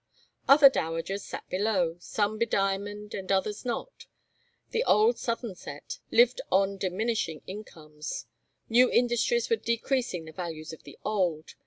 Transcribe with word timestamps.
Other 0.47 0.67
dowagers 0.67 1.21
sat 1.23 1.47
below, 1.47 1.97
some 1.99 2.39
bediamonded 2.39 3.13
and 3.13 3.31
others 3.31 3.63
not: 3.63 4.07
the 4.71 4.83
"old 4.85 5.19
Southern 5.19 5.53
Set" 5.53 5.99
lived 6.09 6.41
on 6.51 6.77
diminishing 6.77 7.43
incomes; 7.45 8.25
new 8.67 8.89
industries 8.89 9.47
were 9.51 9.57
decreasing 9.57 10.25
the 10.25 10.31
values 10.31 10.73
of 10.73 10.81
the 10.85 10.97
old. 11.05 11.53